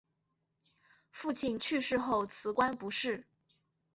[1.11, 3.23] 父亲去世后辞官不仕。